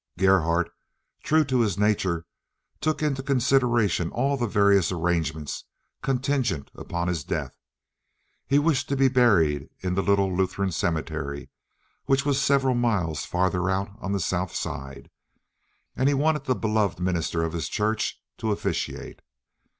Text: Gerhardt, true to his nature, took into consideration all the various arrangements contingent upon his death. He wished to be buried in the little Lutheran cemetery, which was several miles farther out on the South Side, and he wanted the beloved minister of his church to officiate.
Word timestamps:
Gerhardt, 0.17 0.71
true 1.21 1.45
to 1.45 1.59
his 1.59 1.77
nature, 1.77 2.25
took 2.79 3.03
into 3.03 3.21
consideration 3.21 4.09
all 4.09 4.35
the 4.35 4.47
various 4.47 4.91
arrangements 4.91 5.65
contingent 6.01 6.71
upon 6.73 7.07
his 7.07 7.23
death. 7.23 7.55
He 8.47 8.57
wished 8.57 8.89
to 8.89 8.95
be 8.97 9.09
buried 9.09 9.69
in 9.81 9.93
the 9.93 10.01
little 10.01 10.35
Lutheran 10.35 10.71
cemetery, 10.71 11.51
which 12.05 12.25
was 12.25 12.41
several 12.41 12.73
miles 12.73 13.25
farther 13.25 13.69
out 13.69 13.91
on 13.99 14.11
the 14.11 14.19
South 14.19 14.55
Side, 14.55 15.11
and 15.95 16.09
he 16.09 16.15
wanted 16.15 16.45
the 16.45 16.55
beloved 16.55 16.99
minister 16.99 17.43
of 17.43 17.53
his 17.53 17.69
church 17.69 18.19
to 18.39 18.51
officiate. 18.51 19.21